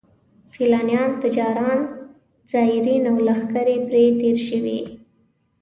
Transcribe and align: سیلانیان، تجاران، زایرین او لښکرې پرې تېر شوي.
سیلانیان، 0.51 1.11
تجاران، 1.23 1.79
زایرین 2.51 3.03
او 3.09 3.17
لښکرې 3.27 3.77
پرې 3.87 4.03
تېر 4.19 4.37
شوي. 4.47 4.79